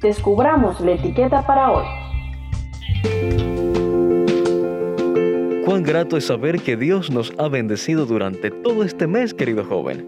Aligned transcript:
descubramos 0.00 0.80
la 0.80 0.92
etiqueta 0.92 1.46
para 1.46 1.70
hoy. 1.70 1.84
Cuán 5.64 5.82
grato 5.82 6.16
es 6.16 6.26
saber 6.26 6.60
que 6.60 6.76
Dios 6.76 7.10
nos 7.10 7.32
ha 7.38 7.48
bendecido 7.48 8.06
durante 8.06 8.50
todo 8.50 8.84
este 8.84 9.06
mes, 9.06 9.32
querido 9.32 9.64
joven. 9.64 10.06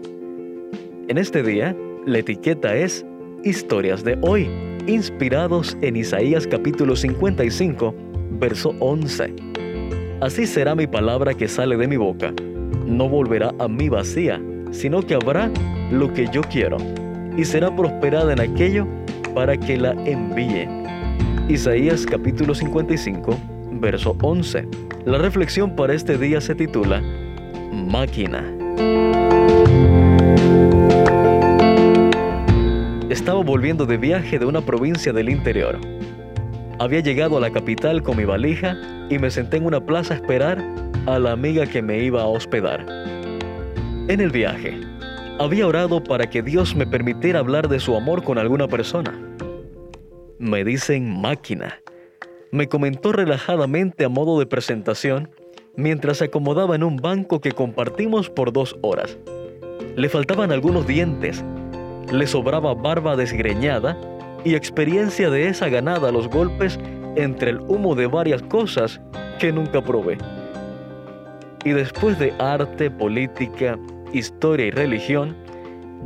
En 1.07 1.17
este 1.17 1.41
día, 1.41 1.75
la 2.05 2.19
etiqueta 2.19 2.75
es 2.75 3.05
Historias 3.43 4.03
de 4.03 4.17
hoy, 4.21 4.49
inspirados 4.87 5.77
en 5.81 5.95
Isaías 5.95 6.47
capítulo 6.47 6.95
55, 6.95 7.93
verso 8.39 8.73
11. 8.79 9.33
Así 10.21 10.47
será 10.47 10.75
mi 10.75 10.87
palabra 10.87 11.33
que 11.33 11.47
sale 11.47 11.77
de 11.77 11.87
mi 11.87 11.97
boca. 11.97 12.33
No 12.85 13.07
volverá 13.09 13.53
a 13.59 13.67
mí 13.67 13.89
vacía, 13.89 14.41
sino 14.71 15.01
que 15.01 15.15
habrá 15.15 15.51
lo 15.91 16.13
que 16.13 16.27
yo 16.31 16.41
quiero, 16.41 16.77
y 17.35 17.45
será 17.45 17.75
prosperada 17.75 18.33
en 18.33 18.41
aquello 18.41 18.87
para 19.37 19.55
que 19.55 19.77
la 19.77 19.91
envíe. 19.91 20.67
Isaías 21.47 22.07
capítulo 22.07 22.55
55, 22.55 23.37
verso 23.73 24.17
11. 24.19 24.67
La 25.05 25.19
reflexión 25.19 25.75
para 25.75 25.93
este 25.93 26.17
día 26.17 26.41
se 26.41 26.55
titula 26.55 27.03
Máquina. 27.71 28.43
Estaba 33.11 33.43
volviendo 33.43 33.85
de 33.85 33.97
viaje 33.97 34.39
de 34.39 34.45
una 34.47 34.61
provincia 34.61 35.13
del 35.13 35.29
interior. 35.29 35.79
Había 36.79 37.01
llegado 37.01 37.37
a 37.37 37.39
la 37.39 37.51
capital 37.51 38.01
con 38.01 38.17
mi 38.17 38.25
valija 38.25 38.75
y 39.11 39.19
me 39.19 39.29
senté 39.29 39.57
en 39.57 39.67
una 39.67 39.85
plaza 39.85 40.15
a 40.15 40.17
esperar 40.17 40.65
a 41.05 41.19
la 41.19 41.33
amiga 41.33 41.67
que 41.67 41.83
me 41.83 41.99
iba 41.99 42.23
a 42.23 42.25
hospedar. 42.25 42.83
En 44.07 44.19
el 44.19 44.31
viaje, 44.31 44.79
había 45.39 45.67
orado 45.67 46.03
para 46.03 46.29
que 46.29 46.41
Dios 46.41 46.75
me 46.75 46.87
permitiera 46.87 47.39
hablar 47.39 47.67
de 47.67 47.79
su 47.79 47.95
amor 47.95 48.23
con 48.23 48.37
alguna 48.37 48.67
persona. 48.67 49.13
Me 50.39 50.63
dicen 50.63 51.21
máquina 51.21 51.79
me 52.51 52.69
comentó 52.69 53.11
relajadamente 53.11 54.05
a 54.05 54.09
modo 54.09 54.39
de 54.39 54.45
presentación 54.45 55.29
mientras 55.75 56.17
se 56.17 56.25
acomodaba 56.25 56.75
en 56.75 56.83
un 56.83 56.97
banco 56.97 57.41
que 57.41 57.51
compartimos 57.51 58.29
por 58.29 58.53
dos 58.53 58.77
horas. 58.81 59.17
Le 59.95 60.09
faltaban 60.09 60.51
algunos 60.51 60.87
dientes, 60.87 61.43
le 62.11 62.25
sobraba 62.25 62.73
barba 62.73 63.15
desgreñada 63.15 63.97
y 64.43 64.55
experiencia 64.55 65.29
de 65.29 65.49
esa 65.49 65.69
ganada 65.69 66.09
a 66.09 66.11
los 66.11 66.29
golpes 66.29 66.79
entre 67.15 67.51
el 67.51 67.59
humo 67.61 67.95
de 67.95 68.07
varias 68.07 68.41
cosas 68.43 69.01
que 69.39 69.51
nunca 69.51 69.83
probé. 69.83 70.17
Y 71.65 71.71
después 71.71 72.17
de 72.17 72.33
arte, 72.39 72.89
política, 72.89 73.77
historia 74.13 74.67
y 74.67 74.71
religión, 74.71 75.35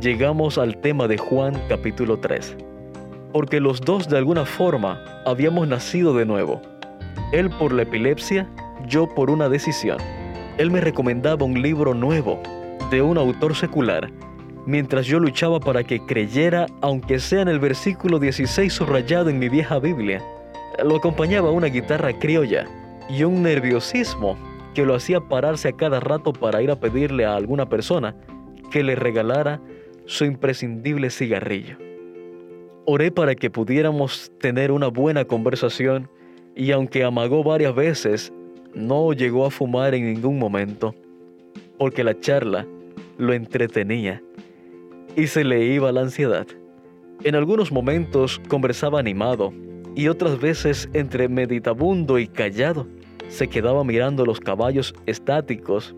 llegamos 0.00 0.58
al 0.58 0.76
tema 0.78 1.08
de 1.08 1.18
Juan 1.18 1.60
capítulo 1.68 2.18
3 2.18 2.56
porque 3.32 3.60
los 3.60 3.80
dos 3.80 4.08
de 4.08 4.18
alguna 4.18 4.44
forma 4.44 5.02
habíamos 5.24 5.66
nacido 5.66 6.14
de 6.14 6.26
nuevo. 6.26 6.60
Él 7.32 7.50
por 7.50 7.72
la 7.72 7.82
epilepsia, 7.82 8.46
yo 8.86 9.08
por 9.08 9.30
una 9.30 9.48
decisión. 9.48 9.98
Él 10.58 10.70
me 10.70 10.80
recomendaba 10.80 11.46
un 11.46 11.60
libro 11.62 11.94
nuevo, 11.94 12.40
de 12.90 13.00
un 13.00 13.16
autor 13.16 13.56
secular, 13.56 14.10
mientras 14.66 15.06
yo 15.06 15.18
luchaba 15.18 15.60
para 15.60 15.82
que 15.82 16.04
creyera, 16.04 16.66
aunque 16.82 17.18
sea 17.18 17.40
en 17.40 17.48
el 17.48 17.58
versículo 17.58 18.18
16 18.18 18.70
subrayado 18.70 19.30
en 19.30 19.38
mi 19.38 19.48
vieja 19.48 19.78
Biblia. 19.78 20.22
Lo 20.84 20.96
acompañaba 20.96 21.50
una 21.50 21.68
guitarra 21.68 22.12
criolla 22.18 22.66
y 23.08 23.24
un 23.24 23.42
nerviosismo 23.42 24.36
que 24.74 24.86
lo 24.86 24.94
hacía 24.94 25.20
pararse 25.20 25.68
a 25.68 25.72
cada 25.72 26.00
rato 26.00 26.32
para 26.32 26.62
ir 26.62 26.70
a 26.70 26.80
pedirle 26.80 27.24
a 27.24 27.36
alguna 27.36 27.68
persona 27.68 28.16
que 28.70 28.82
le 28.82 28.94
regalara 28.94 29.60
su 30.06 30.24
imprescindible 30.24 31.10
cigarrillo. 31.10 31.76
Oré 32.84 33.10
para 33.10 33.34
que 33.34 33.50
pudiéramos 33.50 34.32
tener 34.40 34.72
una 34.72 34.88
buena 34.88 35.24
conversación 35.24 36.08
y 36.56 36.72
aunque 36.72 37.04
amagó 37.04 37.44
varias 37.44 37.74
veces, 37.74 38.32
no 38.74 39.12
llegó 39.12 39.46
a 39.46 39.50
fumar 39.50 39.94
en 39.94 40.12
ningún 40.12 40.38
momento, 40.38 40.94
porque 41.78 42.02
la 42.02 42.18
charla 42.18 42.66
lo 43.18 43.32
entretenía 43.32 44.22
y 45.16 45.26
se 45.26 45.44
le 45.44 45.64
iba 45.64 45.92
la 45.92 46.00
ansiedad. 46.00 46.46
En 47.24 47.34
algunos 47.34 47.70
momentos 47.70 48.40
conversaba 48.48 48.98
animado 48.98 49.52
y 49.94 50.08
otras 50.08 50.40
veces 50.40 50.88
entre 50.92 51.28
meditabundo 51.28 52.18
y 52.18 52.26
callado 52.26 52.86
se 53.32 53.48
quedaba 53.48 53.82
mirando 53.82 54.24
los 54.24 54.38
caballos 54.38 54.94
estáticos 55.06 55.96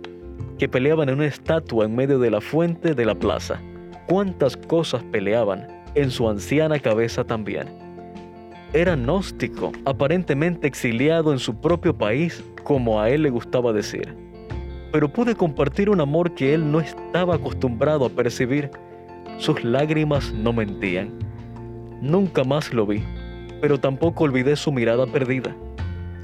que 0.58 0.68
peleaban 0.68 1.08
en 1.08 1.16
una 1.16 1.26
estatua 1.26 1.84
en 1.84 1.94
medio 1.94 2.18
de 2.18 2.30
la 2.30 2.40
fuente 2.40 2.94
de 2.94 3.04
la 3.04 3.14
plaza. 3.14 3.60
¿Cuántas 4.06 4.56
cosas 4.56 5.02
peleaban? 5.04 5.74
en 5.94 6.10
su 6.10 6.28
anciana 6.28 6.78
cabeza 6.78 7.24
también. 7.24 7.68
Era 8.72 8.96
gnóstico, 8.96 9.72
aparentemente 9.84 10.66
exiliado 10.66 11.32
en 11.32 11.38
su 11.38 11.60
propio 11.60 11.96
país, 11.96 12.42
como 12.64 13.00
a 13.00 13.10
él 13.10 13.22
le 13.22 13.30
gustaba 13.30 13.72
decir. 13.72 14.14
Pero 14.92 15.08
pude 15.08 15.34
compartir 15.34 15.90
un 15.90 16.00
amor 16.00 16.34
que 16.34 16.54
él 16.54 16.70
no 16.70 16.80
estaba 16.80 17.36
acostumbrado 17.36 18.06
a 18.06 18.10
percibir. 18.10 18.70
Sus 19.38 19.62
lágrimas 19.64 20.32
no 20.32 20.52
mentían. 20.52 21.12
Nunca 22.00 22.44
más 22.44 22.72
lo 22.72 22.86
vi, 22.86 23.02
pero 23.60 23.78
tampoco 23.78 24.24
olvidé 24.24 24.56
su 24.56 24.72
mirada 24.72 25.06
perdida. 25.06 25.54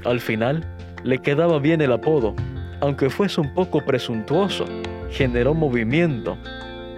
Al 0.03 0.19
final, 0.19 0.67
le 1.03 1.19
quedaba 1.19 1.59
bien 1.59 1.81
el 1.81 1.91
apodo, 1.91 2.35
aunque 2.79 3.09
fuese 3.09 3.41
un 3.41 3.53
poco 3.53 3.83
presuntuoso, 3.85 4.65
generó 5.09 5.53
movimiento, 5.53 6.37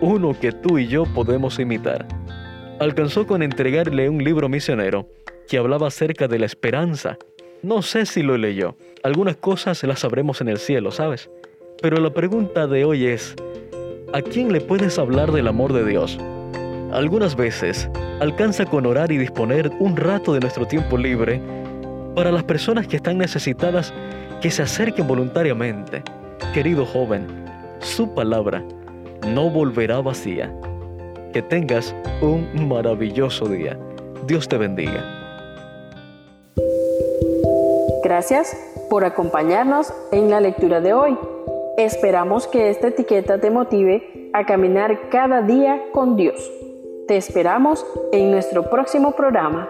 uno 0.02 0.38
que 0.40 0.52
tú 0.52 0.78
y 0.78 0.88
yo 0.88 1.06
podemos 1.06 1.60
imitar 1.60 2.06
alcanzó 2.80 3.26
con 3.26 3.44
entregarle 3.44 4.10
un 4.10 4.24
libro 4.24 4.50
misionero 4.50 5.08
que 5.48 5.58
hablaba 5.58 5.88
acerca 5.88 6.28
de 6.28 6.40
la 6.40 6.46
esperanza. 6.46 7.18
No 7.62 7.82
sé 7.82 8.06
si 8.06 8.24
lo 8.24 8.38
leyó. 8.38 8.76
Algunas 9.04 9.38
cosas 9.38 9.84
las 9.84 10.00
sabremos 10.00 10.42
en 10.42 10.50
el 10.50 10.58
cielo, 10.58 10.92
¿sabes? 10.92 11.30
Pero 11.82 11.98
la 11.98 12.14
pregunta 12.14 12.68
de 12.68 12.86
hoy 12.86 13.08
es, 13.08 13.36
¿a 14.14 14.22
quién 14.22 14.52
le 14.52 14.62
puedes 14.62 15.00
hablar 15.00 15.32
del 15.32 15.48
amor 15.48 15.74
de 15.74 15.86
Dios? 15.86 16.18
Algunas 16.92 17.36
veces 17.36 17.90
alcanza 18.20 18.66
con 18.66 18.86
orar 18.86 19.12
y 19.12 19.18
disponer 19.18 19.72
un 19.80 19.98
rato 19.98 20.34
de 20.34 20.40
nuestro 20.40 20.68
tiempo 20.68 20.98
libre 20.98 21.42
para 22.16 22.32
las 22.32 22.44
personas 22.44 22.88
que 22.88 22.98
están 22.98 23.18
necesitadas 23.18 23.94
que 24.42 24.52
se 24.52 24.62
acerquen 24.62 25.08
voluntariamente. 25.08 26.04
Querido 26.54 26.86
joven, 26.86 27.28
su 27.80 28.14
palabra 28.14 28.64
no 29.28 29.50
volverá 29.50 30.02
vacía. 30.02 30.54
Que 31.32 31.42
tengas 31.42 31.96
un 32.22 32.68
maravilloso 32.68 33.46
día. 33.48 33.78
Dios 34.28 34.48
te 34.48 34.58
bendiga. 34.58 35.04
Gracias 38.04 38.56
por 38.90 39.06
acompañarnos 39.06 39.94
en 40.12 40.30
la 40.30 40.40
lectura 40.40 40.82
de 40.82 40.94
hoy. 40.94 41.18
Esperamos 41.78 42.46
que 42.48 42.70
esta 42.70 42.90
etiqueta 42.90 43.40
te 43.40 43.50
motive 43.50 44.30
a 44.34 44.46
caminar 44.46 45.10
cada 45.10 45.42
día 45.42 45.82
con 45.92 46.16
Dios. 46.16 46.52
Te 47.08 47.18
esperamos 47.18 47.86
en 48.12 48.30
nuestro 48.30 48.70
próximo 48.70 49.14
programa. 49.14 49.70